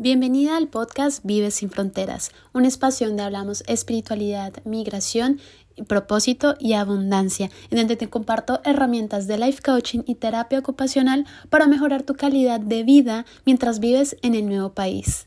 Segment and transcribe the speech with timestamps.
[0.00, 5.40] Bienvenida al podcast Vive sin Fronteras, un espacio donde hablamos espiritualidad, migración,
[5.88, 11.66] propósito y abundancia, en donde te comparto herramientas de life coaching y terapia ocupacional para
[11.66, 15.26] mejorar tu calidad de vida mientras vives en el nuevo país.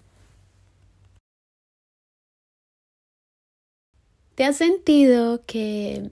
[4.36, 6.12] ¿Te has sentido que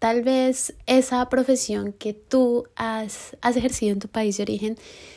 [0.00, 4.76] tal vez esa profesión que tú has, ejercido en tu país de origen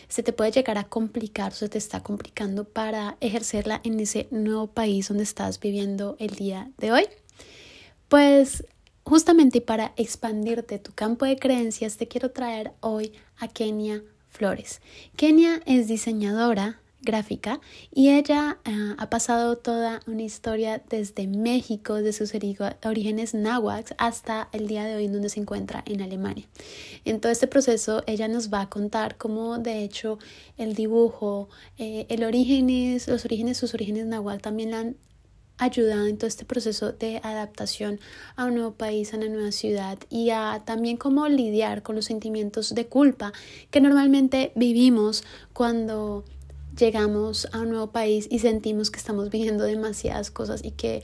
[0.10, 4.68] se te puede llegar a complicar, se te está complicando para ejercerla en ese nuevo
[4.68, 7.08] país donde estás viviendo el día de hoy.
[8.10, 8.66] Pues
[9.04, 14.82] justamente para expandirte tu campo de creencias te quiero traer hoy a Kenia Flores.
[15.16, 17.60] Kenia es diseñadora, gráfica
[17.94, 22.34] y ella ah, ha pasado toda una historia desde México, de sus
[22.84, 26.48] orígenes náhuatl hasta el día de hoy donde se encuentra en Alemania.
[27.06, 30.18] En todo este proceso ella nos va a contar cómo de hecho
[30.58, 34.96] el dibujo, eh, el orígenes, los orígenes, sus orígenes náhuatl también la han
[35.58, 38.00] ayudado en todo este proceso de adaptación
[38.36, 42.06] a un nuevo país, a una nueva ciudad y a también cómo lidiar con los
[42.06, 43.34] sentimientos de culpa
[43.70, 46.26] que normalmente vivimos cuando
[46.78, 51.04] llegamos a un nuevo país y sentimos que estamos viviendo demasiadas cosas y que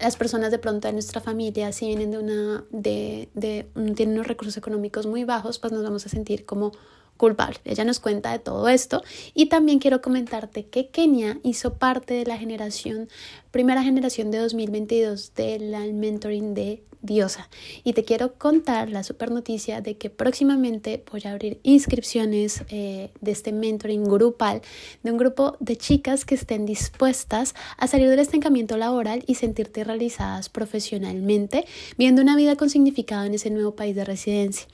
[0.00, 4.26] las personas de pronto de nuestra familia, si vienen de una, de, de, tienen unos
[4.26, 6.72] recursos económicos muy bajos, pues nos vamos a sentir como
[7.16, 7.58] culpable.
[7.64, 9.02] Ella nos cuenta de todo esto
[9.34, 13.08] y también quiero comentarte que Kenia hizo parte de la generación,
[13.50, 17.50] primera generación de 2022 del mentoring de Diosa.
[17.84, 23.10] Y te quiero contar la super noticia de que próximamente voy a abrir inscripciones eh,
[23.20, 24.62] de este mentoring grupal
[25.02, 29.84] de un grupo de chicas que estén dispuestas a salir del estancamiento laboral y sentirte
[29.84, 31.66] realizadas profesionalmente,
[31.98, 34.66] viendo una vida con significado en ese nuevo país de residencia.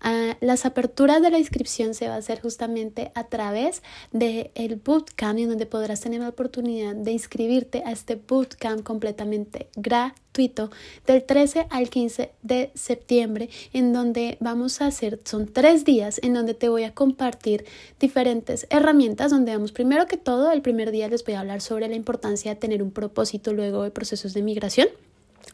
[0.00, 3.82] Ah, las aperturas de la inscripción se va a hacer justamente a través
[4.12, 9.68] del el bootcamp en donde podrás tener la oportunidad de inscribirte a este bootcamp completamente
[9.74, 10.70] gratuito
[11.04, 16.32] del 13 al 15 de septiembre en donde vamos a hacer, son tres días en
[16.32, 17.64] donde te voy a compartir
[17.98, 21.88] diferentes herramientas donde vamos primero que todo, el primer día les voy a hablar sobre
[21.88, 24.88] la importancia de tener un propósito luego de procesos de migración.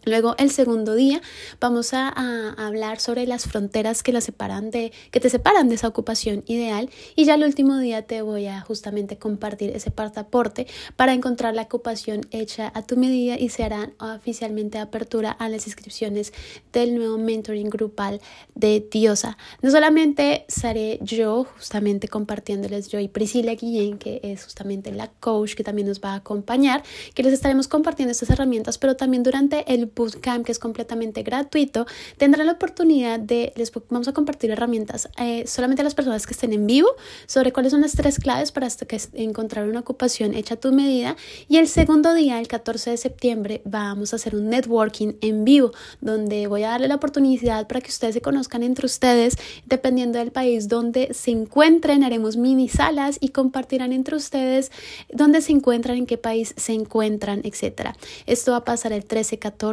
[0.05, 1.21] Luego, el segundo día,
[1.61, 2.09] vamos a,
[2.57, 6.91] hablar sobre las fronteras que, la separan de, que te separan de esa ocupación ideal.
[7.17, 10.67] Y ya el último día te voy a justamente compartir ese pasaporte
[10.97, 15.67] para encontrar la ocupación hecha a tu medida y se harán oficialmente apertura a las
[15.67, 16.33] inscripciones
[16.73, 18.21] del nuevo mentoring grupal
[18.55, 19.37] de Diosa.
[19.63, 25.55] No solamente seré yo justamente compartiéndoles yo y Priscila Guillén, que es justamente la coach
[25.55, 26.83] que también nos va a acompañar,
[27.15, 31.87] que les estaremos compartiendo estas herramientas, pero también durante el bootcamp que es completamente gratuito,
[32.17, 36.33] tendrán la oportunidad de, les vamos a compartir herramientas eh, solamente a las personas que
[36.33, 36.89] estén en vivo
[37.27, 41.17] sobre cuáles son las tres claves para que encontrar una ocupación hecha a tu medida.
[41.49, 45.73] Y el segundo día, el 14 de septiembre, vamos a hacer un networking en vivo,
[46.01, 50.31] donde voy a darle la oportunidad para que ustedes se conozcan entre ustedes, dependiendo del
[50.31, 54.71] país donde se encuentren, haremos mini salas y compartirán entre ustedes
[55.13, 57.97] dónde se encuentran, en qué país se encuentran, etcétera.
[58.27, 59.64] Esto va a pasar el 13, 14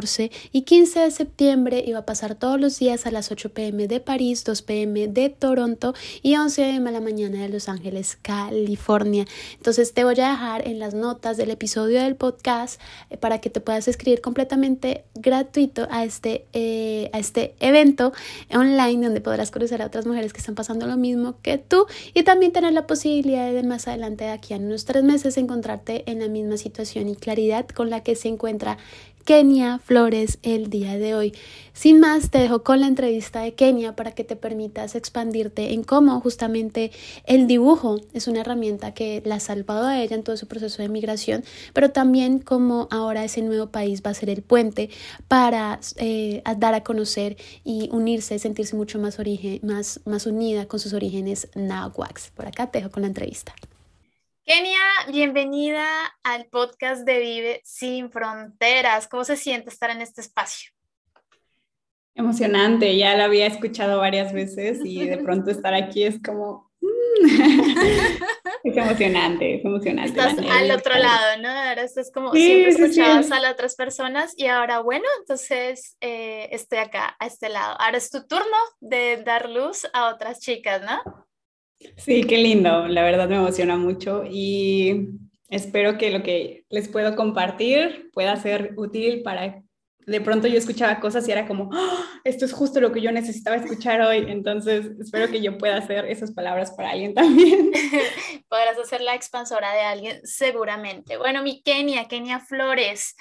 [0.52, 3.88] y 15 de septiembre y va a pasar todos los días a las 8 pm
[3.88, 8.16] de París, 2 pm de Toronto y 11 am a la mañana de Los Ángeles,
[8.22, 9.26] California.
[9.56, 12.80] Entonces te voy a dejar en las notas del episodio del podcast
[13.10, 18.14] eh, para que te puedas escribir completamente gratuito a este, eh, a este evento
[18.50, 22.22] online donde podrás conocer a otras mujeres que están pasando lo mismo que tú y
[22.22, 26.20] también tener la posibilidad de más adelante de aquí a unos tres meses encontrarte en
[26.20, 28.78] la misma situación y claridad con la que se encuentra
[29.24, 31.32] Kenia Flores el día de hoy.
[31.72, 35.84] Sin más, te dejo con la entrevista de Kenia para que te permitas expandirte en
[35.84, 36.90] cómo justamente
[37.24, 40.82] el dibujo es una herramienta que la ha salvado a ella en todo su proceso
[40.82, 44.90] de migración, pero también cómo ahora ese nuevo país va a ser el puente
[45.28, 50.80] para eh, dar a conocer y unirse, sentirse mucho más, origen, más, más unida con
[50.80, 52.20] sus orígenes náhuatl.
[52.34, 53.54] Por acá te dejo con la entrevista.
[54.44, 55.86] Kenia, bienvenida
[56.24, 59.06] al podcast de Vive sin Fronteras.
[59.06, 60.72] ¿Cómo se siente estar en este espacio?
[62.16, 66.72] Emocionante, ya lo había escuchado varias veces y de pronto estar aquí es como...
[66.80, 67.24] Mm.
[68.64, 70.10] es emocionante, es emocionante.
[70.10, 71.48] Estás al otro lado, ¿no?
[71.48, 76.78] Ahora estás como siempre escuchabas a las otras personas y ahora, bueno, entonces eh, estoy
[76.78, 77.76] acá, a este lado.
[77.78, 81.00] Ahora es tu turno de dar luz a otras chicas, ¿no?
[81.96, 85.08] Sí, qué lindo, la verdad me emociona mucho y
[85.48, 89.62] espero que lo que les puedo compartir pueda ser útil para
[90.06, 92.04] de pronto yo escuchaba cosas y era como, ¡Ah!
[92.24, 94.24] esto es justo lo que yo necesitaba escuchar hoy.
[94.28, 97.70] Entonces, espero que yo pueda hacer esas palabras para alguien también.
[98.48, 101.16] Podrás hacer la expansora de alguien, seguramente.
[101.16, 103.14] Bueno, mi Kenia, Kenia Flores.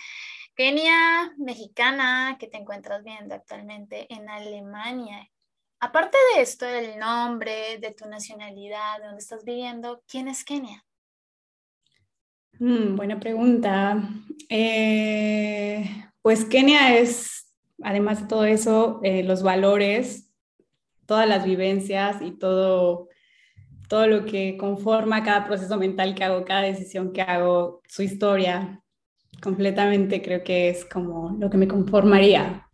[0.56, 5.30] Kenia, mexicana, que te encuentras viendo actualmente en Alemania.
[5.84, 10.86] Aparte de esto, del nombre, de tu nacionalidad, de dónde estás viviendo, ¿quién es Kenia?
[12.60, 14.00] Mm, buena pregunta.
[14.48, 15.84] Eh,
[16.22, 17.52] pues Kenia es,
[17.82, 20.32] además de todo eso, eh, los valores,
[21.08, 23.10] todas las vivencias y todo,
[23.90, 28.84] todo lo que conforma cada proceso mental que hago, cada decisión que hago, su historia,
[29.42, 32.70] completamente creo que es como lo que me conformaría.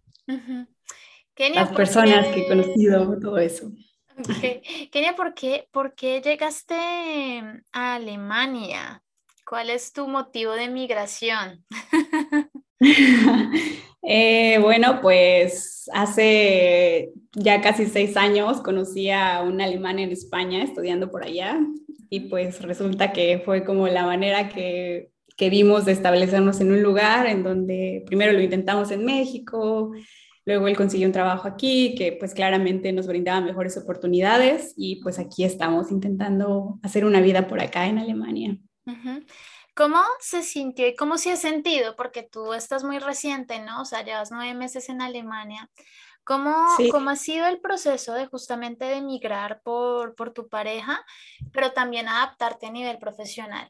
[1.38, 3.72] Kenia, las personas que he conocido, todo eso.
[4.92, 6.76] Kenia, ¿por qué, ¿por qué llegaste
[7.72, 9.04] a Alemania?
[9.48, 11.64] ¿Cuál es tu motivo de migración?
[14.10, 21.12] Eh, bueno, pues hace ya casi seis años conocí a un alemán en España estudiando
[21.12, 21.60] por allá
[22.10, 26.84] y pues resulta que fue como la manera que, que vimos de establecernos en un
[26.84, 29.92] lugar en donde primero lo intentamos en México,
[30.48, 35.20] luego él consiguió un trabajo aquí que pues claramente nos brindaba mejores oportunidades y pues
[35.20, 38.58] aquí estamos intentando hacer una vida por acá en Alemania.
[39.76, 41.98] ¿Cómo se sintió y cómo se ha sentido?
[41.98, 43.82] Porque tú estás muy reciente, ¿no?
[43.82, 45.70] O sea, llevas nueve meses en Alemania.
[46.24, 46.56] ¿Cómo,
[46.92, 51.06] ¿Cómo, ha sido el proceso de justamente de emigrar por, por, tu pareja,
[51.52, 53.70] pero también adaptarte a nivel profesional?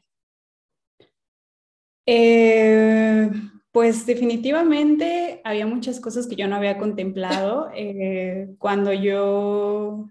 [2.06, 3.30] Eh,
[3.72, 7.70] pues definitivamente había muchas cosas que yo no había contemplado.
[7.74, 10.08] Eh, cuando yo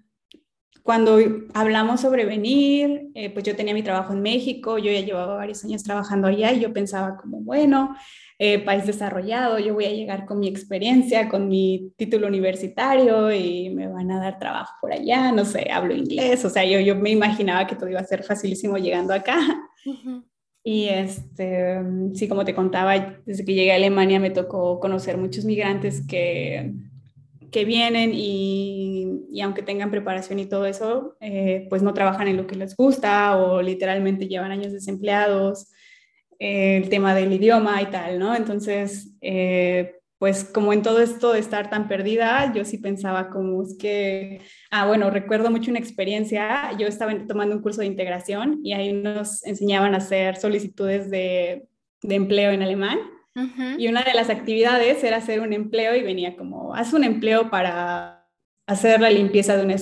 [0.87, 1.19] cuando
[1.53, 5.65] hablamos sobre venir, eh, pues yo tenía mi trabajo en México, yo ya llevaba varios
[5.65, 7.93] años trabajando allá y yo pensaba como, bueno,
[8.39, 13.69] eh, país desarrollado, yo voy a llegar con mi experiencia, con mi título universitario y
[13.69, 16.95] me van a dar trabajo por allá, no sé, hablo inglés, o sea, yo, yo
[16.95, 19.39] me imaginaba que todo iba a ser facilísimo llegando acá.
[20.63, 21.81] Y este,
[22.13, 26.73] sí, como te contaba, desde que llegué a Alemania me tocó conocer muchos migrantes que
[27.51, 32.37] que vienen y, y, aunque tengan preparación y todo eso, eh, pues no trabajan en
[32.37, 35.71] lo que les gusta o literalmente llevan años desempleados,
[36.39, 38.35] eh, el tema del idioma y tal, ¿no?
[38.35, 43.61] Entonces, eh, pues como en todo esto de estar tan perdida, yo sí pensaba como
[43.61, 44.41] es que,
[44.71, 48.93] ah, bueno, recuerdo mucho una experiencia, yo estaba tomando un curso de integración y ahí
[48.93, 51.67] nos enseñaban a hacer solicitudes de,
[52.01, 52.99] de empleo en alemán.
[53.77, 57.51] Y una de las actividades era hacer un empleo y venía como, haz un empleo
[57.51, 58.25] para
[58.65, 59.75] hacer la limpieza de un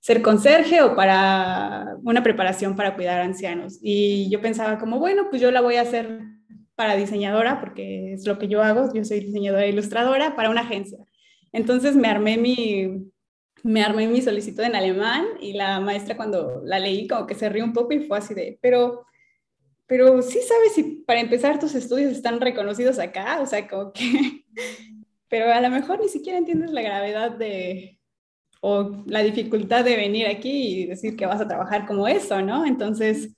[0.00, 3.78] ser conserje o para una preparación para cuidar a ancianos.
[3.80, 6.20] Y yo pensaba como, bueno, pues yo la voy a hacer
[6.80, 10.62] para diseñadora, porque es lo que yo hago, yo soy diseñadora e ilustradora para una
[10.62, 10.96] agencia.
[11.52, 13.12] Entonces me armé mi,
[13.62, 17.50] me armé mi solicitud en alemán y la maestra cuando la leí como que se
[17.50, 19.04] rió un poco y fue así de, pero
[19.86, 24.46] pero sí sabes si para empezar tus estudios están reconocidos acá, o sea, como que,
[25.28, 28.00] pero a lo mejor ni siquiera entiendes la gravedad de,
[28.62, 32.64] o la dificultad de venir aquí y decir que vas a trabajar como eso, ¿no?
[32.64, 33.36] Entonces,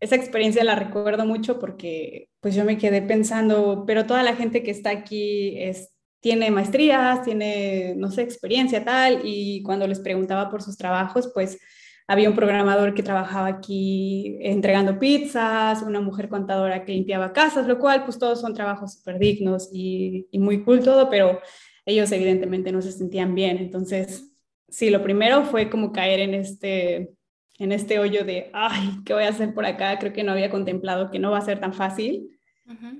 [0.00, 4.62] esa experiencia la recuerdo mucho porque pues yo me quedé pensando, pero toda la gente
[4.62, 10.50] que está aquí es, tiene maestrías, tiene, no sé, experiencia tal, y cuando les preguntaba
[10.50, 11.58] por sus trabajos, pues
[12.06, 17.78] había un programador que trabajaba aquí entregando pizzas, una mujer contadora que limpiaba casas, lo
[17.78, 21.40] cual pues todos son trabajos súper dignos y, muy cool todo, pero
[21.86, 23.56] ellos evidentemente no se sentían bien.
[23.58, 24.32] Entonces,
[24.68, 27.14] sí, lo primero fue como caer en este,
[27.58, 29.98] en este hoyo de, ay, ¿qué voy a hacer por acá?
[29.98, 32.30] Creo que no había contemplado que no va a ser tan fácil.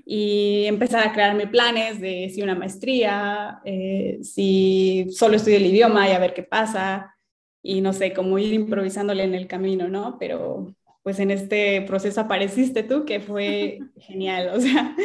[0.05, 6.07] Y empezar a crearme planes de si una maestría, eh, si solo estudio el idioma
[6.07, 7.15] y a ver qué pasa,
[7.63, 10.17] y no sé, cómo ir improvisándole en el camino, ¿no?
[10.19, 14.95] Pero pues en este proceso apareciste tú, que fue genial, o sea,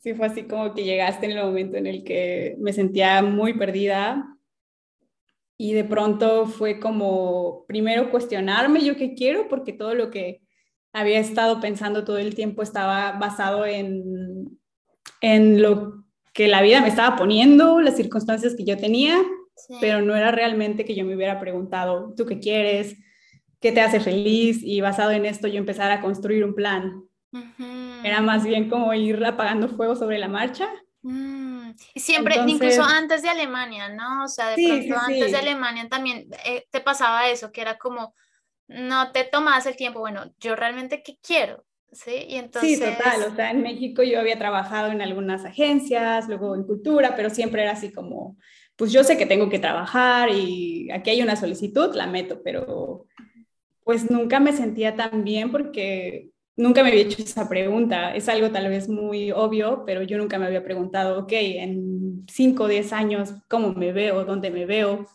[0.00, 3.54] sí fue así como que llegaste en el momento en el que me sentía muy
[3.54, 4.36] perdida
[5.60, 10.40] y de pronto fue como primero cuestionarme yo qué quiero, porque todo lo que
[10.92, 14.58] había estado pensando todo el tiempo estaba basado en,
[15.20, 19.20] en lo que la vida me estaba poniendo, las circunstancias que yo tenía
[19.80, 22.96] pero no era realmente que yo me hubiera preguntado, ¿tú qué quieres?
[23.60, 24.60] ¿Qué te hace feliz?
[24.62, 27.04] Y basado en esto yo empezar a construir un plan.
[28.02, 30.68] Era más bien como ir apagando fuego sobre la marcha.
[31.02, 31.70] Mm.
[31.94, 34.24] Y siempre, incluso antes de Alemania, ¿no?
[34.24, 38.14] O sea, de pronto antes de Alemania también eh, te pasaba eso, que era como,
[38.68, 42.78] no te tomabas el tiempo, bueno, yo realmente qué quiero, Sí, y entonces...
[42.78, 43.24] Sí, total.
[43.24, 47.62] O sea, en México yo había trabajado en algunas agencias, luego en cultura, pero siempre
[47.62, 48.36] era así como,
[48.76, 53.06] pues yo sé que tengo que trabajar y aquí hay una solicitud, la meto, pero
[53.82, 56.29] pues nunca me sentía tan bien porque
[56.60, 58.14] nunca me había hecho esa pregunta.
[58.14, 62.64] Es algo tal vez muy obvio, pero yo nunca me había preguntado, ok, en 5
[62.64, 64.24] o 10 años, ¿cómo me veo?
[64.24, 65.06] ¿Dónde me veo?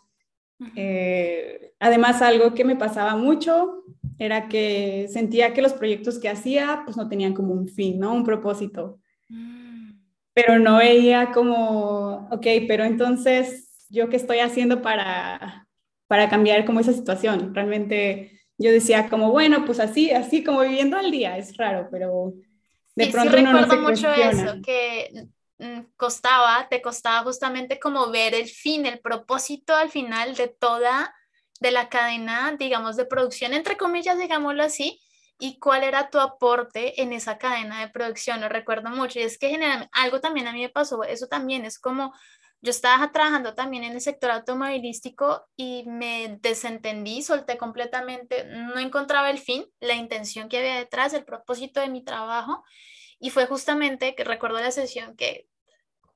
[0.76, 3.84] Eh, además, algo que me pasaba mucho
[4.18, 8.14] era que sentía que los proyectos que hacía pues no tenían como un fin, ¿no?
[8.14, 9.00] Un propósito.
[9.30, 9.92] Mm.
[10.34, 15.68] Pero no veía como, ok, pero entonces, ¿yo qué estoy haciendo para,
[16.08, 17.54] para cambiar como esa situación?
[17.54, 22.34] Realmente yo decía como, bueno, pues así, así como viviendo al día, es raro, pero
[22.96, 28.34] de pronto uno no se mucho eso, que mm, costaba, te costaba justamente como ver
[28.34, 31.14] el fin, el propósito al final de toda,
[31.60, 35.02] de la cadena, digamos, de producción, entre comillas, digámoslo así,
[35.38, 39.38] y cuál era tu aporte en esa cadena de producción, lo recuerdo mucho, y es
[39.38, 42.14] que generalmente, algo también a mí me pasó, eso también es como
[42.66, 49.30] yo estaba trabajando también en el sector automovilístico y me desentendí, solté completamente, no encontraba
[49.30, 52.64] el fin, la intención que había detrás, el propósito de mi trabajo.
[53.20, 55.48] Y fue justamente que recuerdo la sesión que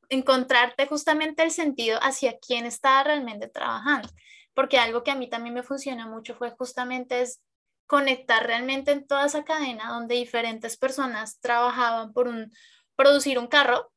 [0.09, 4.09] encontrarte justamente el sentido hacia quién estaba realmente trabajando.
[4.55, 7.43] Porque algo que a mí también me funciona mucho fue justamente es
[7.85, 12.51] conectar realmente en toda esa cadena donde diferentes personas trabajaban por un,
[12.95, 13.91] producir un carro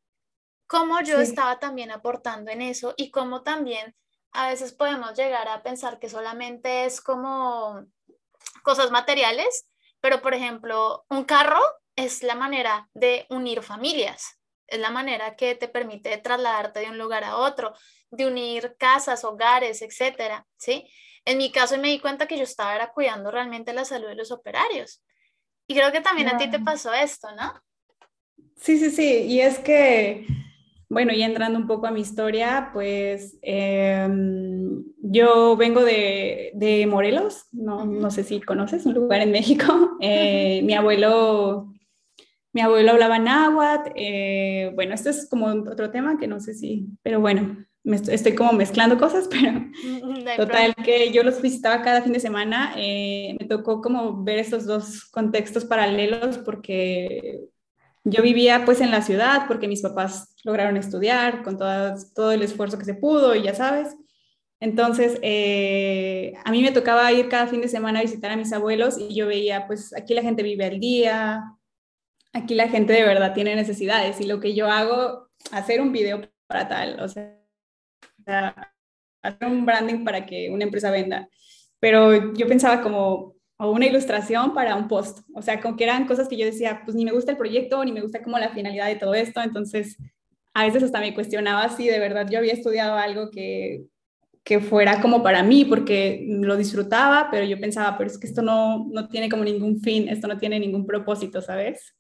[0.73, 3.95] cómo yo estaba también aportando en eso y cómo también
[4.33, 7.85] a veces podemos llegar a pensar que solamente es como
[8.62, 9.69] cosas materiales,
[10.00, 11.61] pero por ejemplo, un carro
[11.95, 16.97] es la manera de unir familias, es la manera que te permite trasladarte de un
[16.97, 17.75] lugar a otro,
[18.11, 20.91] de unir casas, hogares, etcétera, ¿sí?
[21.26, 24.14] En mi caso me di cuenta que yo estaba era cuidando realmente la salud de
[24.14, 25.02] los operarios.
[25.67, 27.62] Y creo que también a ti te pasó esto, ¿no?
[28.57, 30.26] Sí, sí, sí, y es que
[30.93, 37.47] bueno, y entrando un poco a mi historia, pues em, yo vengo de, de Morelos,
[37.51, 39.67] no, no, sé si conoces, un lugar en México.
[40.05, 41.73] Eh, mi abuelo,
[42.53, 43.93] mi abuelo hablaba náhuatl.
[43.95, 48.35] Eh, bueno, esto es como otro tema que no sé si, pero bueno, me estoy,
[48.35, 49.71] como mezclando cosas, pero
[50.37, 52.75] total que yo los visitaba cada fin de semana.
[52.77, 57.41] Eh, me tocó como ver estos dos contextos paralelos porque
[58.04, 62.42] yo vivía pues en la ciudad porque mis papás lograron estudiar con todo, todo el
[62.42, 63.97] esfuerzo que se pudo y ya sabes.
[64.61, 68.52] Entonces, eh, a mí me tocaba ir cada fin de semana a visitar a mis
[68.52, 71.42] abuelos y yo veía, pues aquí la gente vive al día,
[72.32, 76.30] aquí la gente de verdad tiene necesidades y lo que yo hago, hacer un video
[76.47, 77.37] para tal, o sea,
[79.23, 81.28] hacer un branding para que una empresa venda.
[81.80, 83.32] Pero yo pensaba como,
[83.62, 85.21] o una ilustración para un post.
[85.35, 87.85] O sea, como que eran cosas que yo decía, pues ni me gusta el proyecto,
[87.85, 89.40] ni me gusta como la finalidad de todo esto.
[89.40, 89.97] Entonces,
[90.52, 93.85] a veces hasta me cuestionaba si de verdad yo había estudiado algo que,
[94.42, 98.42] que fuera como para mí, porque lo disfrutaba, pero yo pensaba, pero es que esto
[98.42, 101.95] no, no tiene como ningún fin, esto no tiene ningún propósito, ¿sabes?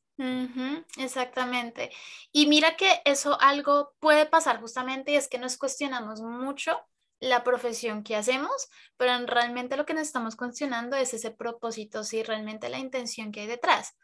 [0.98, 1.90] exactamente.
[2.32, 6.78] Y mira que eso algo puede pasar justamente y es que nos cuestionamos mucho
[7.22, 12.24] la profesión que hacemos, pero realmente lo que nos estamos cuestionando es ese propósito, si
[12.24, 13.94] realmente la intención que hay detrás.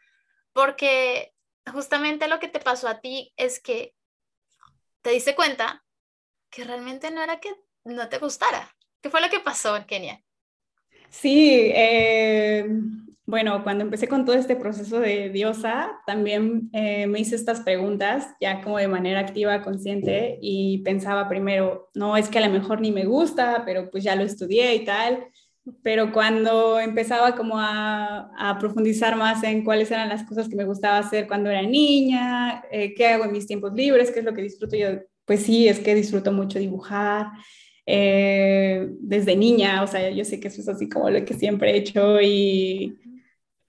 [0.53, 1.33] Porque
[1.69, 3.93] justamente lo que te pasó a ti es que
[5.01, 5.83] te diste cuenta
[6.49, 8.73] que realmente no era que no te gustara.
[9.01, 10.23] ¿Qué fue lo que pasó en Kenia?
[11.09, 12.65] Sí, eh,
[13.29, 18.27] bueno, cuando empecé con todo este proceso de diosa, también eh, me hice estas preguntas
[18.41, 22.81] ya como de manera activa, consciente, y pensaba primero, no, es que a lo mejor
[22.81, 25.27] ni me gusta, pero pues ya lo estudié y tal.
[25.83, 30.65] Pero cuando empezaba como a, a profundizar más en cuáles eran las cosas que me
[30.65, 34.33] gustaba hacer cuando era niña, eh, qué hago en mis tiempos libres, qué es lo
[34.33, 34.87] que disfruto yo,
[35.25, 37.27] pues sí, es que disfruto mucho dibujar.
[37.85, 41.71] Eh, desde niña, o sea, yo sé que eso es así como lo que siempre
[41.71, 42.97] he hecho y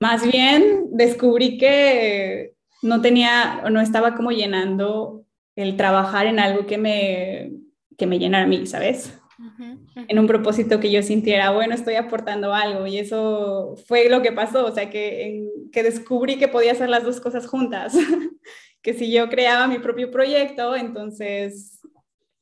[0.01, 6.67] más bien descubrí que no tenía o no estaba como llenando el trabajar en algo
[6.67, 7.53] que me,
[7.99, 9.17] que me llenara a mí, ¿sabes?
[10.09, 14.33] En un propósito que yo sintiera, bueno, estoy aportando algo y eso fue lo que
[14.33, 17.95] pasó, o sea, que, que descubrí que podía hacer las dos cosas juntas,
[18.83, 21.81] que si yo creaba mi propio proyecto, entonces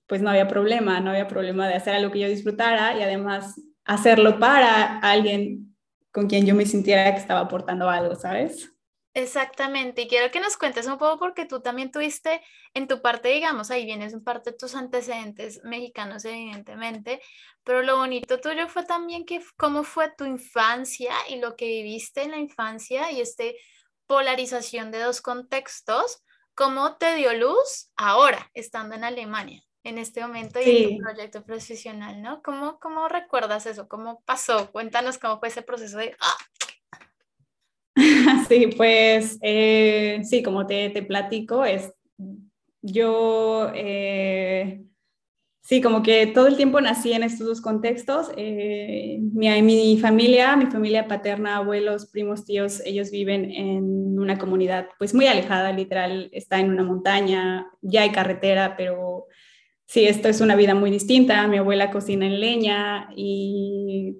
[0.06, 3.60] pues no había problema, no había problema de hacer algo que yo disfrutara y además
[3.84, 5.76] hacerlo para alguien
[6.12, 8.72] con quien yo me sintiera que estaba aportando algo, ¿sabes?
[9.14, 12.40] Exactamente, y quiero que nos cuentes un poco porque tú también tuviste
[12.72, 17.20] en tu parte, digamos, ahí vienes en parte de tus antecedentes mexicanos, evidentemente,
[17.64, 22.22] pero lo bonito tuyo fue también que cómo fue tu infancia y lo que viviste
[22.22, 23.56] en la infancia y este
[24.06, 26.22] polarización de dos contextos,
[26.54, 31.42] ¿cómo te dio luz ahora, estando en Alemania, en este momento y en tu proyecto
[31.42, 32.42] profesional, ¿no?
[32.42, 33.88] ¿Cómo, ¿Cómo recuerdas eso?
[33.88, 34.70] ¿Cómo pasó?
[34.70, 36.16] Cuéntanos cómo fue ese proceso de...
[36.20, 36.36] ¡ah!
[38.48, 41.92] Sí, pues eh, sí, como te, te, platico, es,
[42.82, 44.88] yo eh,
[45.68, 48.30] Sí, como que todo el tiempo nací en estos dos contextos.
[48.38, 54.88] Eh, mi, mi, familia, mi familia paterna, abuelos, primos, tíos, ellos viven en una comunidad
[54.98, 59.26] pues muy alejada, literal, está en una montaña, ya hay carretera, pero
[59.88, 61.48] sí, esto es una vida muy distinta.
[61.48, 64.18] Mi abuela cocina en leña y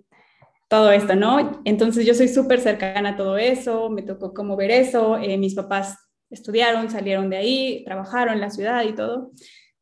[0.66, 1.62] todo esto, ¿no?
[1.64, 5.54] Entonces yo soy súper cercana a todo eso, me tocó como ver eso, eh, mis
[5.54, 5.96] papás
[6.30, 9.30] estudiaron, salieron de ahí, trabajaron en la ciudad y todo.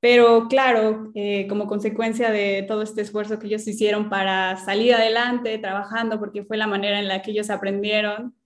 [0.00, 5.58] Pero claro, eh, como consecuencia de todo este esfuerzo que ellos hicieron para salir adelante,
[5.58, 8.36] trabajando, porque fue la manera en la que ellos aprendieron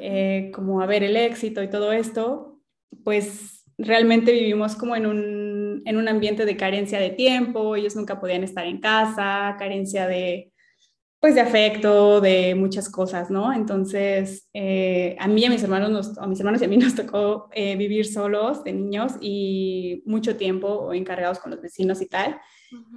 [0.00, 2.60] eh, como a ver el éxito y todo esto,
[3.04, 5.43] pues realmente vivimos como en un,
[5.84, 10.52] en un ambiente de carencia de tiempo, ellos nunca podían estar en casa, carencia de,
[11.24, 13.50] pues de afecto, de muchas cosas, ¿no?
[13.52, 16.94] Entonces, eh, a mí y a mis hermanos, a mis hermanos y a mí nos
[16.94, 22.38] tocó eh, vivir solos de niños y mucho tiempo encargados con los vecinos y tal.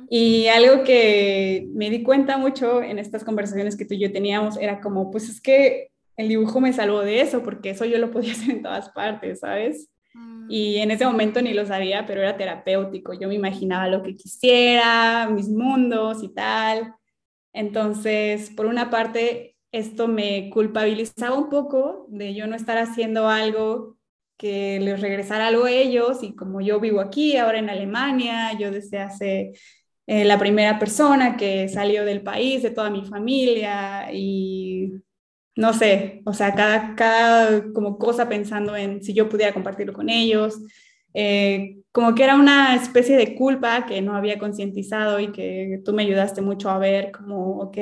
[0.09, 4.57] Y algo que me di cuenta mucho en estas conversaciones que tú y yo teníamos
[4.57, 8.11] era como, pues es que el dibujo me salvó de eso, porque eso yo lo
[8.11, 9.89] podía hacer en todas partes, ¿sabes?
[10.49, 13.13] Y en ese momento ni lo sabía, pero era terapéutico.
[13.13, 16.95] Yo me imaginaba lo que quisiera, mis mundos y tal.
[17.53, 23.97] Entonces, por una parte, esto me culpabilizaba un poco de yo no estar haciendo algo
[24.37, 28.71] que les regresara algo a ellos y como yo vivo aquí, ahora en Alemania, yo
[28.71, 29.53] desde hace
[30.05, 34.93] eh, la primera persona que salió del país, de toda mi familia y
[35.57, 40.09] no sé, o sea, cada, cada como cosa pensando en si yo pudiera compartirlo con
[40.09, 40.59] ellos,
[41.13, 45.93] eh, como que era una especie de culpa que no había concientizado y que tú
[45.93, 47.77] me ayudaste mucho a ver como, ok,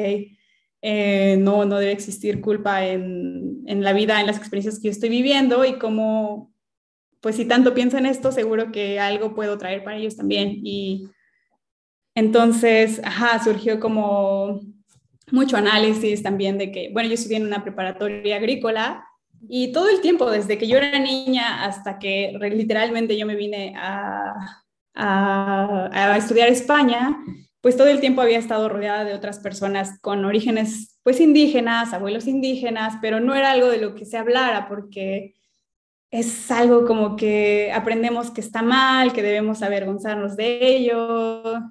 [0.81, 4.91] eh, no, no debe existir culpa en, en, la vida, en las experiencias que yo
[4.91, 6.53] estoy viviendo y como,
[7.19, 10.61] pues si tanto pienso en esto, seguro que algo puedo traer para ellos también.
[10.63, 11.09] Y
[12.15, 14.61] entonces, ajá, surgió como
[15.31, 19.05] mucho análisis también de que, bueno, yo estudié en una preparatoria agrícola
[19.47, 23.73] y todo el tiempo, desde que yo era niña hasta que literalmente yo me vine
[23.77, 24.33] a,
[24.93, 27.17] a, estudiar España,
[27.61, 32.27] pues todo el tiempo había estado rodeada de otras personas con orígenes pues indígenas, abuelos
[32.27, 35.35] indígenas, pero no era algo de lo que se hablara porque
[36.11, 41.61] es algo como que aprendemos que está mal, que debemos avergonzarnos de ello,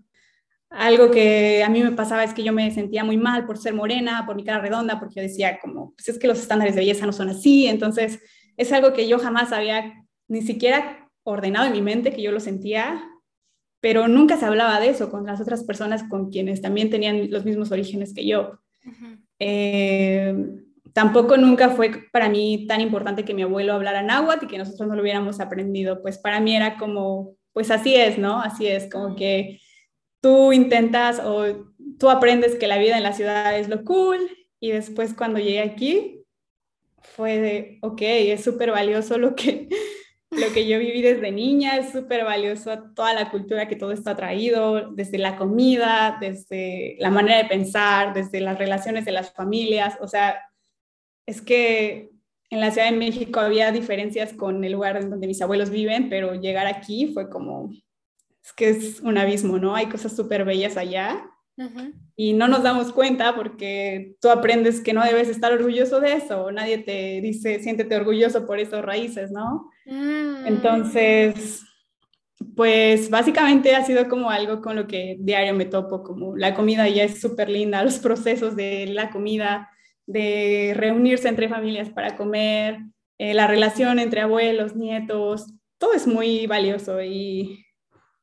[0.77, 3.75] algo que a mí me pasaba es que yo me sentía muy mal por ser
[3.75, 6.81] morena, por mi cara redonda, porque yo decía como, pues es que los estándares de
[6.81, 8.21] belleza no son así, entonces
[8.57, 9.93] es algo que yo jamás había
[10.29, 13.03] ni siquiera ordenado en mi mente, que yo lo sentía,
[13.81, 17.45] pero nunca se hablaba de eso con las otras personas con quienes también tenían los
[17.45, 18.59] mismos orígenes que yo.
[19.39, 20.35] Eh,
[20.93, 24.89] tampoco nunca fue para mí tan importante que mi abuelo hablara náhuatl y que nosotros
[24.89, 28.41] no lo hubiéramos aprendido, pues para mí era como, pues así es, ¿no?
[28.41, 29.61] Así es, como que
[30.25, 31.67] tú intentas o
[31.99, 34.19] tú aprendes que la vida en la ciudad es lo cool
[34.59, 36.25] y después cuando llegué aquí
[36.97, 39.69] fue de, ok, es súper valioso lo que,
[40.31, 44.17] lo que yo viví desde niña, es súper valioso toda la cultura que todo está
[44.17, 49.99] traído, desde la comida, desde la manera de pensar, desde las relaciones de las familias,
[50.01, 50.41] o sea,
[51.27, 52.09] es que
[52.49, 56.35] en la Ciudad de México había diferencias con el lugar donde mis abuelos viven, pero
[56.35, 57.75] llegar aquí fue como,
[58.45, 59.75] es que es un abismo, ¿no?
[59.75, 61.31] Hay cosas súper bellas allá
[62.17, 66.51] y no nos damos cuenta porque tú aprendes que no debes estar orgulloso de eso,
[66.51, 69.71] nadie te dice, siéntete orgulloso por esas raíces, ¿no?
[69.87, 70.47] Mm.
[70.47, 71.63] Entonces,
[72.57, 76.89] pues básicamente ha sido como algo con lo que diario me topo, como la comida
[76.89, 79.71] ya es súper linda, los procesos de la comida,
[80.07, 82.79] de reunirse entre familias para comer,
[83.19, 85.47] eh, la relación entre abuelos, nietos,
[85.79, 87.65] todo es muy valioso y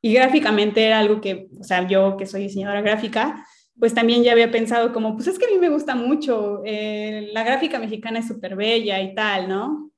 [0.02, 3.46] y gráficamente era algo que, o sea, yo que soy diseñadora gráfica,
[3.78, 7.30] pues también ya había pensado como, pues es que a mí me gusta mucho, eh,
[7.32, 9.92] la gráfica mexicana es súper bella y tal, ¿no?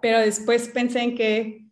[0.00, 1.66] Pero después pensé en que,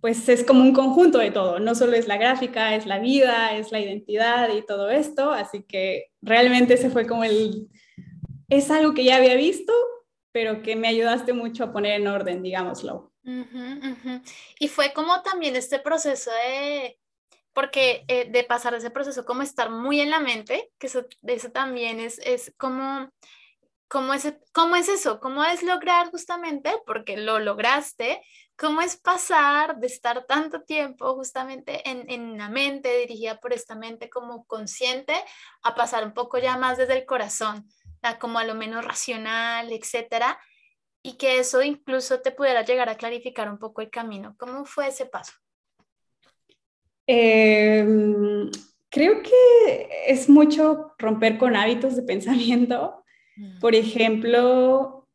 [0.00, 3.56] pues es como un conjunto de todo, no solo es la gráfica, es la vida,
[3.56, 7.68] es la identidad y todo esto, así que realmente ese fue como el,
[8.48, 9.72] es algo que ya había visto,
[10.32, 13.11] pero que me ayudaste mucho a poner en orden, digámoslo.
[14.58, 16.98] Y fue como también este proceso de,
[17.52, 21.50] porque eh, de pasar ese proceso como estar muy en la mente, que eso, eso
[21.50, 23.10] también es, es como,
[23.88, 25.20] ¿cómo es, ¿cómo es eso?
[25.20, 28.22] ¿Cómo es lograr justamente, porque lo lograste,
[28.56, 33.74] cómo es pasar de estar tanto tiempo justamente en, en la mente, dirigida por esta
[33.74, 35.14] mente como consciente,
[35.62, 37.68] a pasar un poco ya más desde el corazón,
[38.18, 40.38] como a lo menos racional, etcétera,
[41.02, 44.36] y que eso incluso te pudiera llegar a clarificar un poco el camino.
[44.38, 45.32] ¿Cómo fue ese paso?
[47.06, 48.50] Em,
[48.88, 53.02] creo que es mucho romper con hábitos de pensamiento.
[53.36, 53.58] Mm.
[53.58, 55.08] Por ejemplo,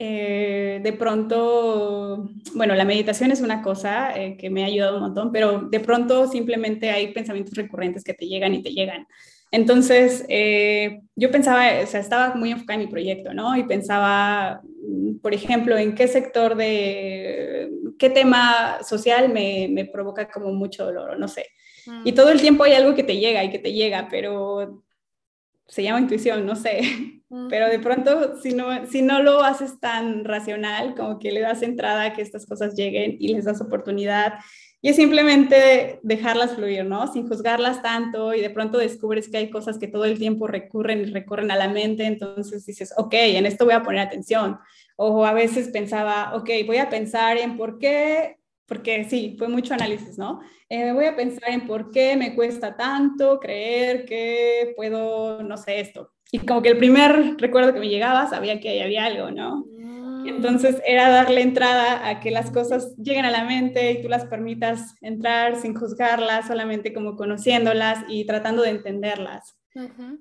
[0.00, 5.02] eh, de pronto, bueno, la meditación es una cosa eh, que me ha ayudado un
[5.02, 9.06] montón, pero de pronto simplemente hay pensamientos recurrentes que te llegan y te llegan.
[9.50, 13.56] Entonces, eh, yo pensaba, o sea, estaba muy enfocada en mi proyecto, ¿no?
[13.56, 20.30] Y pensaba, mm, por ejemplo, en qué sector de, qué tema social me, me provoca
[20.30, 21.46] como mucho dolor, no sé.
[22.04, 22.14] Y mm.
[22.14, 24.84] todo el tiempo hay algo que te llega y que te llega, pero
[25.66, 26.80] se llama intuición, no sé.
[27.50, 31.60] Pero de pronto, si no, si no lo haces tan racional, como que le das
[31.60, 34.38] entrada a que estas cosas lleguen y les das oportunidad
[34.80, 37.12] y es simplemente dejarlas fluir, ¿no?
[37.12, 41.00] Sin juzgarlas tanto y de pronto descubres que hay cosas que todo el tiempo recurren
[41.00, 44.58] y recurren a la mente, entonces dices, ok, en esto voy a poner atención.
[44.96, 49.74] O a veces pensaba, ok, voy a pensar en por qué, porque sí, fue mucho
[49.74, 50.40] análisis, ¿no?
[50.68, 55.80] Eh, voy a pensar en por qué me cuesta tanto creer que puedo, no sé,
[55.80, 56.12] esto.
[56.30, 59.64] Y como que el primer recuerdo que me llegaba sabía que ahí había algo, ¿no?
[60.26, 64.24] Entonces era darle entrada a que las cosas lleguen a la mente y tú las
[64.26, 69.56] permitas entrar sin juzgarlas, solamente como conociéndolas y tratando de entenderlas.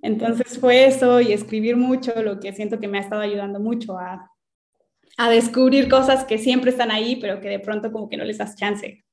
[0.01, 3.97] Entonces fue eso y escribir mucho lo que siento que me ha estado ayudando mucho
[3.97, 4.31] a,
[5.17, 8.37] a descubrir cosas que siempre están ahí, pero que de pronto como que no les
[8.37, 9.03] das chance.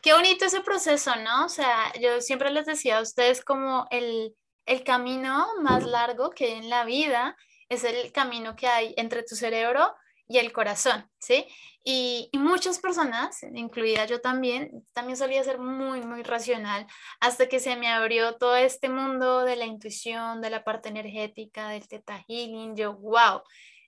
[0.00, 1.44] Qué bonito ese proceso, ¿no?
[1.44, 4.34] O sea, yo siempre les decía a ustedes como el,
[4.66, 7.36] el camino más largo que hay en la vida
[7.72, 9.94] es el camino que hay entre tu cerebro
[10.28, 11.46] y el corazón, ¿sí?
[11.84, 16.86] Y, muchas personas, incluida yo también, también solía ser muy, muy racional
[17.20, 21.68] hasta que se me abrió todo este mundo de la intuición, de la parte energética,
[21.68, 22.76] del teta healing.
[22.76, 23.42] Yo, wow,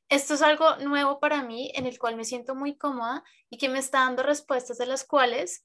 [0.09, 3.69] esto es algo nuevo para mí en el cual me siento muy cómoda y que
[3.69, 5.65] me está dando respuestas de las cuales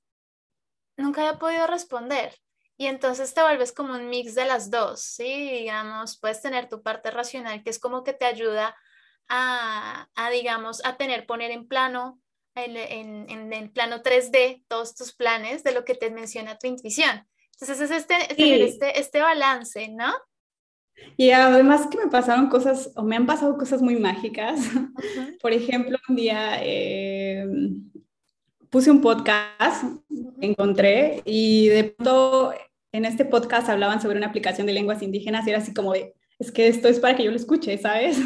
[0.97, 2.35] nunca había podido responder.
[2.79, 5.51] Y entonces te vuelves como un mix de las dos, ¿sí?
[5.51, 8.73] Digamos, puedes tener tu parte racional que es como que te ayuda
[9.27, 12.21] a, a digamos, a tener, poner en plano,
[12.55, 16.67] en, en, en, el plano 3D todos tus planes de lo que te menciona tu
[16.67, 17.27] intuición.
[17.51, 20.13] Entonces es este, tener este, este balance, ¿no?
[21.17, 24.57] Y además que me pasaron cosas, o me han pasado cosas muy mágicas.
[25.41, 27.45] Por ejemplo, un día eh,
[28.69, 29.83] puse un podcast,
[30.39, 32.53] encontré, y de pronto
[32.91, 36.15] en este podcast hablaban sobre una aplicación de lenguas indígenas y era así como de,
[36.39, 38.17] es que esto es para que yo lo escuche, ¿sabes?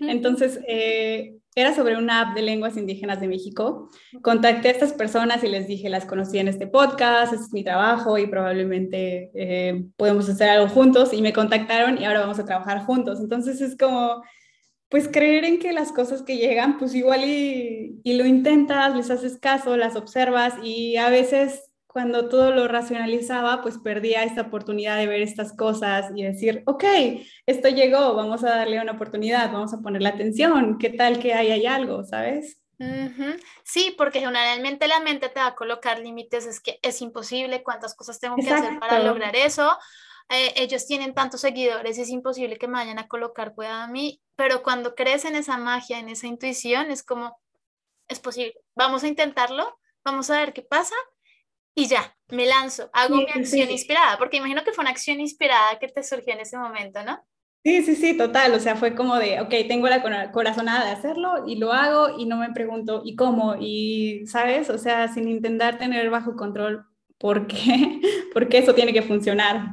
[0.00, 3.90] Entonces, eh, era sobre una app de lenguas indígenas de México.
[4.22, 7.64] Contacté a estas personas y les dije, las conocí en este podcast, este es mi
[7.64, 11.12] trabajo y probablemente eh, podemos hacer algo juntos.
[11.12, 13.20] Y me contactaron y ahora vamos a trabajar juntos.
[13.20, 14.22] Entonces es como,
[14.88, 19.10] pues creer en que las cosas que llegan, pues igual y, y lo intentas, les
[19.10, 24.96] haces caso, las observas y a veces cuando todo lo racionalizaba, pues perdía esta oportunidad
[24.96, 26.84] de ver estas cosas y decir, ok,
[27.46, 31.50] esto llegó, vamos a darle una oportunidad, vamos a ponerle atención, ¿qué tal que hay,
[31.50, 32.60] hay algo, sabes?
[33.64, 37.94] Sí, porque generalmente la mente te va a colocar límites, es que es imposible, cuántas
[37.94, 39.76] cosas tengo que hacer para lograr eso.
[40.30, 44.22] Eh, ellos tienen tantos seguidores, es imposible que me vayan a colocar cuidado a mí,
[44.36, 47.36] pero cuando crees en esa magia, en esa intuición, es como,
[48.06, 50.94] es posible, vamos a intentarlo, vamos a ver qué pasa
[51.80, 55.78] y ya, me lanzo, hago mi acción inspirada, porque imagino que fue una acción inspirada
[55.78, 57.24] que te surgió en ese momento, ¿no?
[57.64, 61.44] Sí, sí, sí, total, o sea, fue como de, ok, tengo la corazonada de hacerlo
[61.46, 63.56] y lo hago y no me pregunto, ¿y cómo?
[63.58, 64.68] Y, ¿sabes?
[64.68, 66.84] O sea, sin intentar tener bajo control
[67.18, 68.00] por qué,
[68.34, 69.72] porque eso tiene que funcionar,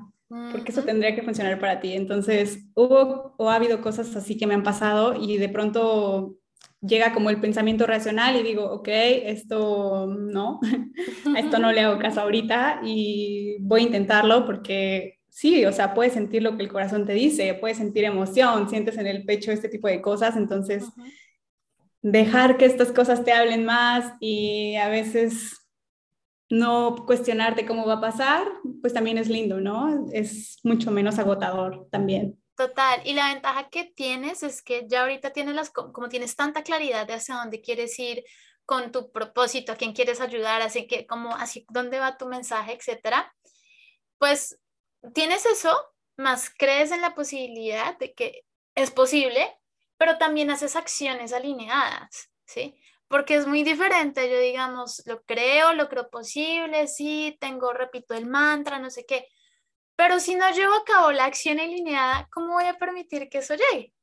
[0.52, 1.94] porque eso tendría que funcionar para ti.
[1.94, 6.38] Entonces, hubo o ha habido cosas así que me han pasado y de pronto
[6.82, 10.60] llega como el pensamiento racional y digo, ok, esto no,
[11.36, 15.94] a esto no le hago caso ahorita y voy a intentarlo porque sí, o sea,
[15.94, 19.52] puedes sentir lo que el corazón te dice, puedes sentir emoción, sientes en el pecho
[19.52, 20.86] este tipo de cosas, entonces
[22.02, 25.68] dejar que estas cosas te hablen más y a veces
[26.50, 28.48] no cuestionarte cómo va a pasar,
[28.82, 30.08] pues también es lindo, ¿no?
[30.14, 32.38] Es mucho menos agotador también.
[32.58, 36.64] Total, y la ventaja que tienes es que ya ahorita tienes las, como tienes tanta
[36.64, 38.24] claridad de hacia dónde quieres ir
[38.66, 42.74] con tu propósito, a quién quieres ayudar, así que como así dónde va tu mensaje,
[42.74, 43.32] etcétera,
[44.18, 44.60] pues
[45.14, 45.72] tienes eso,
[46.18, 48.42] más crees en la posibilidad de que
[48.74, 49.56] es posible,
[49.98, 52.82] pero también haces acciones alineadas, ¿sí?
[53.08, 58.26] Porque es muy diferente, yo digamos, lo creo, lo creo posible, sí, tengo, repito el
[58.26, 59.28] mantra, no sé qué,
[59.98, 63.56] pero si no llevo a cabo la acción alineada, ¿cómo voy a permitir que eso
[63.56, 63.94] llegue?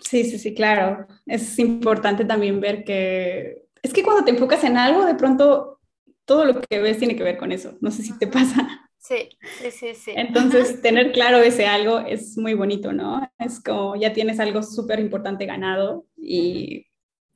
[0.00, 1.06] Sí, sí, sí, claro.
[1.26, 5.80] Es importante también ver que es que cuando te enfocas en algo, de pronto
[6.24, 7.76] todo lo que ves tiene que ver con eso.
[7.80, 8.88] No sé si te pasa.
[8.98, 9.28] Sí,
[9.60, 10.12] sí, sí, sí.
[10.14, 13.28] Entonces, tener claro ese algo es muy bonito, ¿no?
[13.38, 16.86] Es como ya tienes algo súper importante ganado y,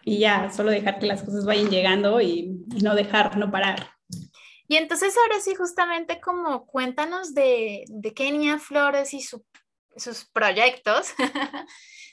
[0.05, 3.96] y, ya, solo dejar que las cosas vayan llegando y, y, no dejar, no parar.
[4.69, 9.45] Y entonces ahora sí, justamente como cuéntanos de, de Kenia Flores y su,
[9.97, 11.15] sus proyectos,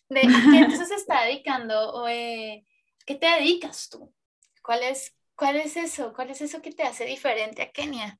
[0.09, 2.65] de qué entonces se está dedicando, o, eh,
[3.05, 4.13] ¿qué te dedicas tú?
[4.61, 6.13] ¿Cuál es, ¿Cuál es eso?
[6.13, 8.19] ¿Cuál es eso que te hace diferente a Kenia?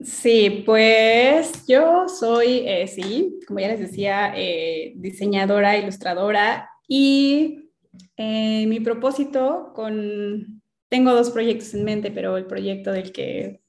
[0.00, 7.70] Sí, pues yo soy, eh, sí, como ya les decía, eh, diseñadora, ilustradora y
[8.16, 10.57] eh, mi propósito con,
[10.88, 13.60] tengo dos proyectos en mente, pero el proyecto del que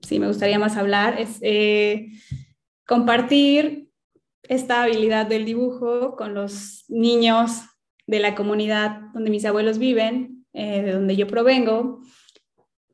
[0.00, 1.40] sí me gustaría más hablar es
[2.86, 3.90] compartir
[4.42, 7.62] esta habilidad del dibujo con los niños
[8.06, 12.00] de la comunidad donde mis abuelos viven, de donde yo provengo,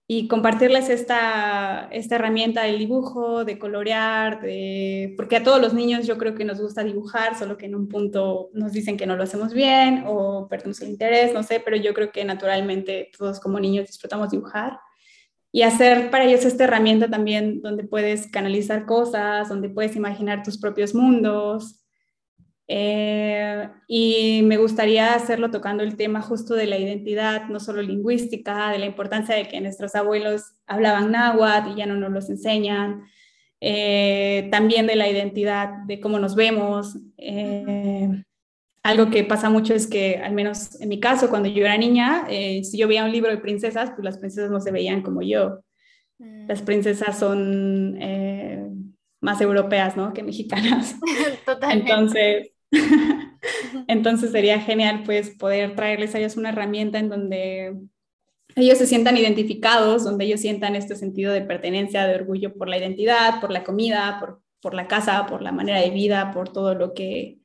[0.09, 6.07] y compartirles esta, esta herramienta del dibujo, de colorear, de, porque a todos los niños
[6.07, 9.17] yo creo que nos gusta dibujar, solo que en un punto nos dicen que no
[9.17, 13.41] lo hacemos bien o perdemos el interés, no sé, pero yo creo que naturalmente todos
[13.41, 14.79] como niños disfrutamos dibujar.
[15.51, 20.59] Y hacer para ellos esta herramienta también donde puedes canalizar cosas, donde puedes imaginar tus
[20.59, 21.86] propios mundos,
[22.69, 28.71] eh, y me gustaría hacerlo tocando el tema justo de la identidad, no solo lingüística,
[28.71, 33.05] de la importancia de que nuestros abuelos hablaban náhuatl y ya no nos los enseñan,
[33.61, 36.99] eh, también de la identidad, de cómo nos vemos.
[37.19, 38.23] Eh,
[38.83, 42.27] algo que pasa mucho es que, al menos en mi caso, cuando yo era niña,
[42.29, 45.61] si yo veía un libro de princesas, pues las princesas no se veían como yo.
[46.19, 46.47] Mm.
[46.47, 47.99] Las princesas son
[49.21, 50.13] más europeas, ¿no?
[50.13, 50.95] Que mexicanas.
[51.45, 51.91] Totalmente.
[51.91, 52.56] Entonces,
[53.89, 57.77] Entonces sería genial pues poder traerles a ellos una herramienta en donde
[58.57, 62.79] ellos se sientan identificados, donde ellos sientan este sentido de pertenencia, de orgullo por la
[62.79, 66.75] identidad, por la comida, por, por la casa, por la manera de vida, por todo
[66.75, 67.39] lo que,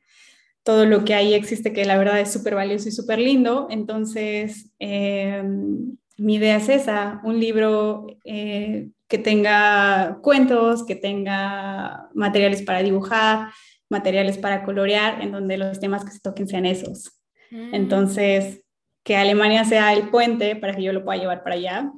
[0.64, 3.68] todo lo que ahí existe, que la verdad es súper valioso y súper lindo.
[3.70, 12.62] Entonces, em, mi idea es esa, un libro eh, que tenga cuentos, que tenga materiales
[12.62, 13.50] para dibujar,
[13.92, 17.22] materiales para colorear, en donde los temas que se toquen sean esos.
[17.52, 17.76] Mm.
[17.76, 18.64] Entonces,
[19.04, 21.92] que Alemania sea el puente para que yo lo pueda llevar para allá,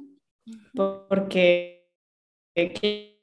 [0.74, 1.86] porque,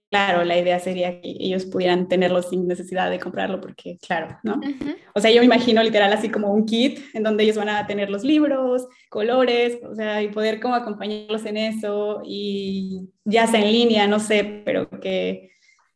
[0.09, 4.59] claro, la idea sería que ellos pudieran tenerlo sin necesidad de comprarlo, porque, claro, ¿no?
[5.15, 7.87] O sea, yo me imagino literal así como un kit en donde ellos van a
[7.87, 13.61] tener los libros, colores, o sea, y poder como acompañarlos en eso, y ya sea
[13.61, 15.51] en línea, no sé, pero que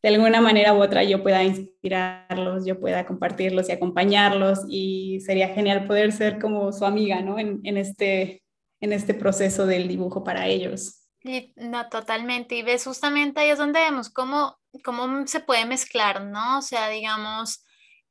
[0.06, 5.48] de alguna manera u otra yo pueda inspirarlos, yo pueda compartirlos y acompañarlos y sería
[5.48, 7.40] genial poder ser como su amiga, ¿no?
[7.40, 8.44] En, en este,
[8.82, 11.08] en este proceso del dibujo para ellos.
[11.56, 12.54] no, totalmente.
[12.54, 16.60] Y ves, justamente ahí es donde vemos cómo, cómo se puede mezclar, ¿no?
[16.60, 17.66] O sea, digamos,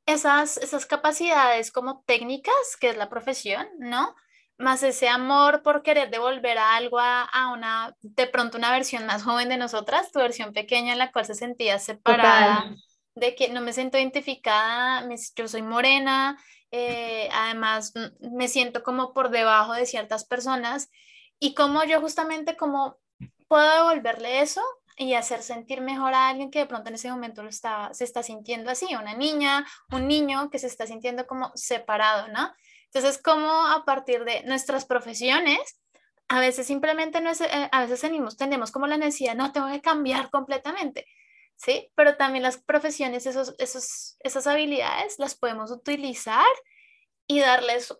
[0.05, 4.13] esas, esas capacidades como técnicas, que es la profesión, ¿no?
[4.57, 9.49] Más ese amor por querer devolver algo a, una, de pronto una versión más joven
[9.49, 12.73] de nosotras, tu versión pequeña en la cual se sentía separada,
[13.15, 16.37] de que no me siento identificada, yo soy morena,
[16.71, 20.89] eh, además mm, me siento como por debajo de ciertas personas
[21.39, 22.97] y como yo justamente como
[23.47, 24.61] puedo devolverle eso
[24.97, 28.05] y hacer sentir mejor a alguien que de pronto en ese momento lo está, se
[28.05, 32.53] está sintiendo así, una niña, un niño que se está sintiendo como separado, ¿no?
[32.95, 35.59] Entonces, como a partir de nuestras profesiones,
[36.29, 39.67] a veces simplemente no es, eh, a veces tenemos, tenemos como la necesidad, no, tengo
[39.67, 41.05] que cambiar completamente,
[41.57, 41.91] ¿sí?
[41.95, 46.45] Pero también las profesiones, esos, esos, esas habilidades las podemos utilizar
[47.27, 47.93] y darles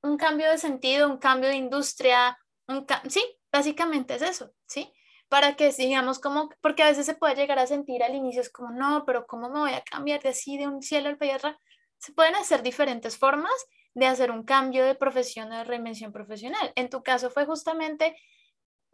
[0.00, 4.90] un cambio de sentido, un cambio de industria, un sí, básicamente es eso, ¿sí?
[5.28, 8.50] Para que digamos como, porque a veces se puede llegar a sentir al inicio, es
[8.50, 11.60] como, no, pero ¿cómo me voy a cambiar de así, de un cielo al tierra?
[11.98, 13.52] Se pueden hacer diferentes formas
[13.96, 16.70] de hacer un cambio de profesión o de reinvención profesional.
[16.76, 18.14] En tu caso fue justamente,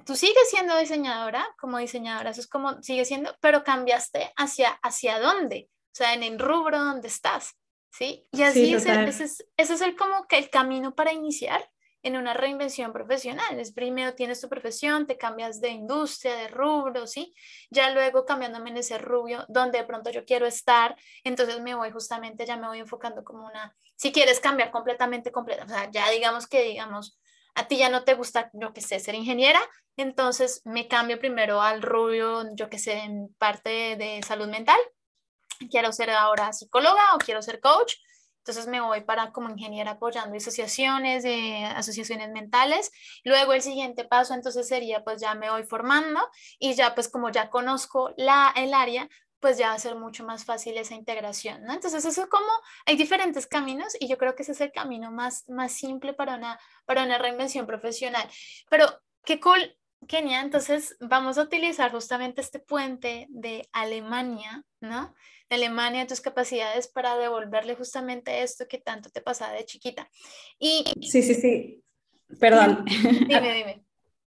[0.07, 5.19] tú sigues siendo diseñadora, como diseñadora, eso es como, sigue siendo, pero cambiaste hacia, hacia
[5.19, 7.59] dónde, o sea, en el rubro donde estás,
[7.91, 8.29] ¿sí?
[8.31, 9.21] Y así ese, es,
[9.57, 11.69] ese, es, el como que el camino para iniciar
[12.03, 13.59] en una reinvención profesional.
[13.59, 17.35] Es primero tienes tu profesión, te cambias de industria, de rubro, ¿sí?
[17.71, 21.91] Ya luego cambiándome en ese rubio donde de pronto yo quiero estar, entonces me voy
[21.91, 26.11] justamente, ya me voy enfocando como una, si quieres cambiar completamente, completa, o sea, ya
[26.11, 27.19] digamos que digamos,
[27.55, 29.61] a ti ya no te gusta, yo que sé, ser ingeniera,
[29.97, 34.79] entonces me cambio primero al rubio, yo que sé, en parte de salud mental.
[35.71, 37.95] Quiero ser ahora psicóloga o quiero ser coach.
[38.43, 42.91] Entonces me voy para como ingeniera apoyando asociaciones, de asociaciones mentales.
[43.25, 46.21] Luego el siguiente paso entonces sería pues ya me voy formando
[46.59, 50.25] y ya pues como ya conozco la, el área, pues ya va a ser mucho
[50.25, 51.73] más fácil esa integración, ¿no?
[51.73, 52.47] Entonces eso es como,
[52.87, 56.37] hay diferentes caminos y yo creo que ese es el camino más, más simple para
[56.37, 58.29] una, para una reinvención profesional.
[58.71, 58.87] Pero
[59.25, 59.77] qué cool,
[60.09, 65.15] Kenia, entonces vamos a utilizar justamente este puente de Alemania, ¿no?
[65.49, 70.09] De Alemania, tus capacidades para devolverle justamente esto que tanto te pasaba de chiquita.
[70.59, 70.85] Y...
[71.03, 71.85] Sí, sí, sí.
[72.39, 72.85] Perdón.
[72.87, 73.85] Dime, dime.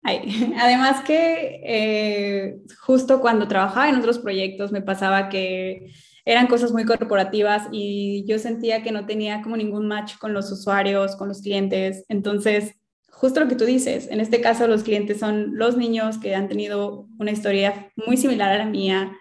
[0.60, 5.92] Además que eh, justo cuando trabajaba en otros proyectos me pasaba que
[6.26, 10.52] eran cosas muy corporativas y yo sentía que no tenía como ningún match con los
[10.52, 12.06] usuarios, con los clientes.
[12.08, 12.76] Entonces,
[13.20, 16.48] justo lo que tú dices, en este caso los clientes son los niños que han
[16.48, 19.12] tenido una historia muy similar a la mía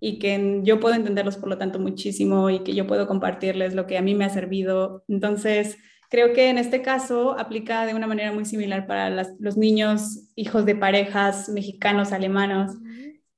[0.00, 3.86] y que yo puedo entenderlos por lo tanto muchísimo y que yo puedo compartirles lo
[3.86, 5.02] que a mí me ha servido.
[5.08, 5.78] Entonces,
[6.10, 10.64] Creo que en este caso aplica de una manera muy similar para los niños hijos
[10.64, 12.72] de parejas mexicanos, alemanos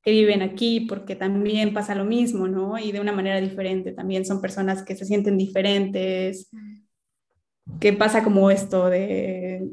[0.02, 2.78] que viven aquí, porque también pasa lo mismo, ¿no?
[2.78, 3.92] Y de una manera diferente.
[3.92, 6.48] También son personas que se sienten diferentes,
[7.80, 9.68] que pasa como esto de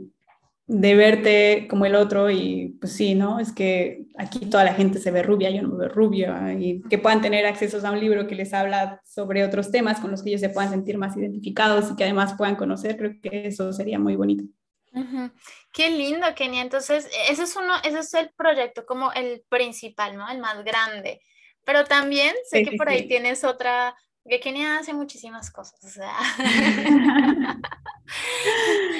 [0.68, 3.40] de verte como el otro y pues sí, ¿no?
[3.40, 6.82] Es que aquí toda la gente se ve rubia, yo no me veo rubia y
[6.90, 10.22] que puedan tener acceso a un libro que les habla sobre otros temas con los
[10.22, 13.72] que ellos se puedan sentir más identificados y que además puedan conocer, creo que eso
[13.72, 14.44] sería muy bonito.
[15.72, 16.64] Qué lindo, Kenia.
[16.64, 20.28] Entonces, ese es uno, ese es el proyecto como el principal, ¿no?
[20.30, 21.22] El más grande.
[21.64, 23.96] Pero también sé que por ahí tienes otra,
[24.28, 26.14] que Kenia hace muchísimas cosas, o sea.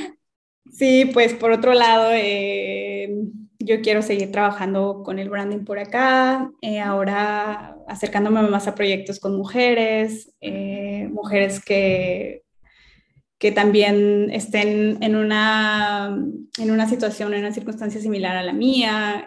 [0.78, 3.10] Sí, pues por otro lado, eh,
[3.58, 9.20] yo quiero seguir trabajando con el branding por acá, eh, ahora acercándome más a proyectos
[9.20, 12.44] con mujeres, eh, mujeres que,
[13.40, 16.16] que también estén en una,
[16.60, 19.26] en una situación, en una circunstancia similar a la mía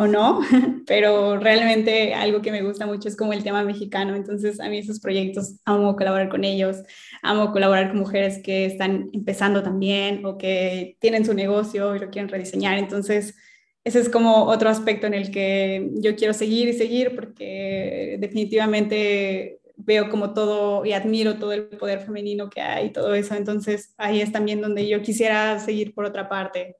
[0.00, 0.40] o no,
[0.86, 4.78] pero realmente algo que me gusta mucho es como el tema mexicano, entonces a mí
[4.78, 6.76] esos proyectos amo colaborar con ellos,
[7.20, 12.10] amo colaborar con mujeres que están empezando también o que tienen su negocio y lo
[12.10, 13.34] quieren rediseñar, entonces
[13.82, 19.58] ese es como otro aspecto en el que yo quiero seguir y seguir porque definitivamente
[19.76, 23.94] veo como todo y admiro todo el poder femenino que hay y todo eso, entonces
[23.98, 26.76] ahí es también donde yo quisiera seguir por otra parte.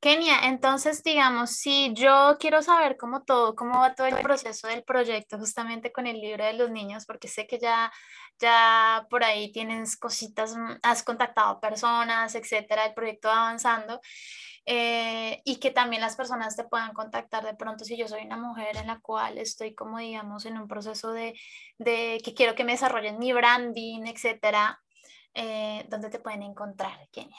[0.00, 4.84] Kenia, entonces digamos, si yo quiero saber cómo todo, cómo va todo el proceso del
[4.84, 7.90] proyecto justamente con el libro de los niños, porque sé que ya,
[8.38, 14.00] ya por ahí tienes cositas, mm, has contactado personas, etcétera, el proyecto va avanzando.
[14.66, 18.36] Eh, y que también las personas te puedan contactar de pronto si yo soy una
[18.36, 21.34] mujer en la cual estoy como digamos en un proceso de,
[21.78, 24.80] de que quiero que me desarrollen mi branding, etcétera,
[25.34, 27.36] eh, ¿dónde te pueden encontrar, Kenia?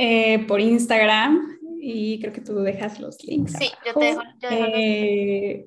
[0.00, 3.54] Eh, por Instagram y creo que tú dejas los links.
[3.58, 5.66] Sí, yo te dejo, yo dejo eh,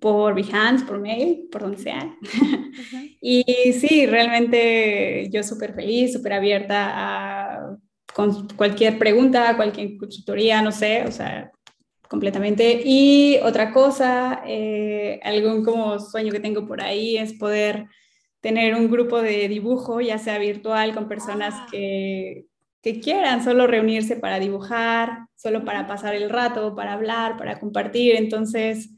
[0.00, 2.16] por Behance, por mail, por donde sea.
[3.20, 7.76] y sí, realmente yo súper feliz, súper abierta a
[8.12, 11.50] con cualquier pregunta, cualquier consultoría, no sé, o sea,
[12.08, 12.82] completamente.
[12.84, 17.86] Y otra cosa, eh, algún como sueño que tengo por ahí es poder
[18.40, 21.66] tener un grupo de dibujo, ya sea virtual, con personas ah.
[21.70, 22.46] que
[22.84, 28.14] que quieran solo reunirse para dibujar, solo para pasar el rato, para hablar, para compartir.
[28.14, 28.90] Entonces,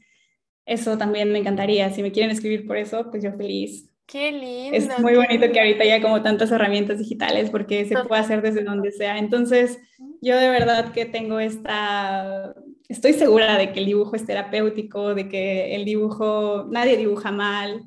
[0.65, 1.89] eso también me encantaría.
[1.91, 3.89] Si me quieren escribir por eso, pues yo feliz.
[4.05, 4.75] Qué lindo.
[4.75, 8.65] Es muy bonito que ahorita haya como tantas herramientas digitales porque se puede hacer desde
[8.65, 9.19] donde sea.
[9.19, 9.79] Entonces,
[10.21, 12.53] yo de verdad que tengo esta,
[12.89, 17.85] estoy segura de que el dibujo es terapéutico, de que el dibujo, nadie dibuja mal,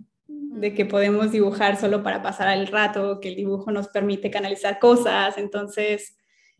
[0.60, 4.78] de que podemos dibujar solo para pasar el rato, que el dibujo nos permite canalizar
[4.78, 6.16] cosas, entonces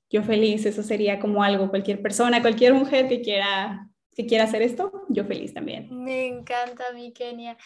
[0.09, 4.63] yo feliz, eso sería como algo, cualquier persona, cualquier mujer que quiera, que quiera hacer
[4.63, 5.89] esto, yo feliz también.
[5.91, 7.57] Me encanta mi Kenia.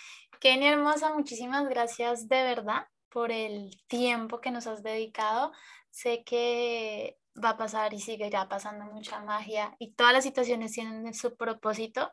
[0.41, 5.53] Kenia hermosa, muchísimas gracias de verdad por el tiempo que nos has dedicado.
[5.91, 11.12] Sé que va a pasar y seguirá pasando mucha magia y todas las situaciones tienen
[11.14, 12.11] su propósito.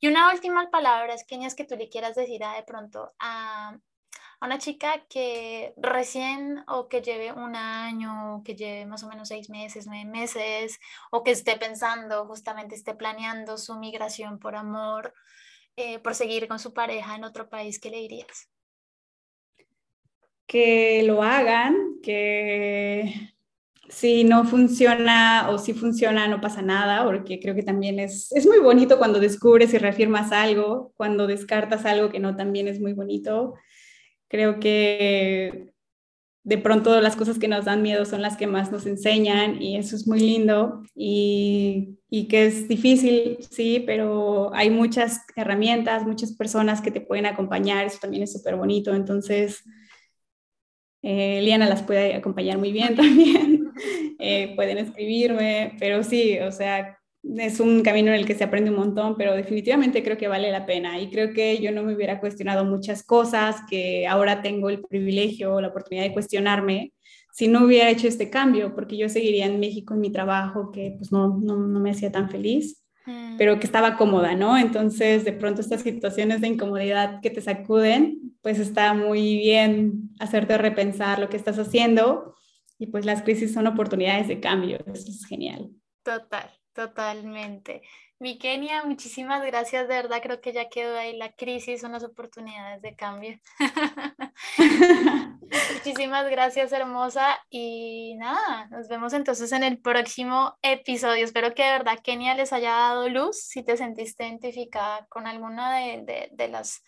[0.00, 3.78] Y una última palabra, es que tú le quieras decir a, de pronto a,
[4.40, 9.28] a una chica que recién o que lleve un año, que lleve más o menos
[9.28, 15.12] seis meses, nueve meses, o que esté pensando, justamente esté planeando su migración por amor,
[15.76, 18.48] eh, por seguir con su pareja en otro país, ¿qué le dirías?
[20.46, 23.33] Que lo hagan, que
[23.94, 28.46] si no funciona o si funciona no pasa nada, porque creo que también es, es
[28.46, 32.92] muy bonito cuando descubres y reafirmas algo, cuando descartas algo que no también es muy
[32.92, 33.54] bonito.
[34.28, 35.72] Creo que
[36.42, 39.76] de pronto las cosas que nos dan miedo son las que más nos enseñan y
[39.76, 46.32] eso es muy lindo y, y que es difícil, sí, pero hay muchas herramientas, muchas
[46.32, 49.62] personas que te pueden acompañar, eso también es súper bonito, entonces
[51.02, 53.63] eh, Liana las puede acompañar muy bien también.
[54.18, 56.98] Eh, pueden escribirme, pero sí, o sea,
[57.36, 60.50] es un camino en el que se aprende un montón, pero definitivamente creo que vale
[60.50, 64.70] la pena y creo que yo no me hubiera cuestionado muchas cosas que ahora tengo
[64.70, 66.92] el privilegio, la oportunidad de cuestionarme
[67.34, 70.94] si no hubiera hecho este cambio, porque yo seguiría en México en mi trabajo que
[70.96, 73.36] pues no, no, no me hacía tan feliz, mm.
[73.38, 74.56] pero que estaba cómoda, ¿no?
[74.56, 80.56] Entonces, de pronto estas situaciones de incomodidad que te sacuden, pues está muy bien hacerte
[80.58, 82.36] repensar lo que estás haciendo
[82.78, 85.70] y pues las crisis son oportunidades de cambio, eso es genial.
[86.02, 87.82] Total, totalmente.
[88.20, 92.04] Mi Kenia, muchísimas gracias, de verdad creo que ya quedó ahí la crisis, son las
[92.04, 93.38] oportunidades de cambio.
[95.74, 101.24] muchísimas gracias, hermosa, y nada, nos vemos entonces en el próximo episodio.
[101.24, 105.76] Espero que de verdad Kenia les haya dado luz, si te sentiste identificada con alguna
[105.76, 106.82] de, de, de las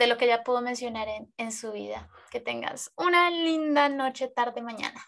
[0.00, 2.08] de lo que ya pudo mencionar en, en su vida.
[2.30, 5.04] Que tengas una linda noche, tarde, mañana.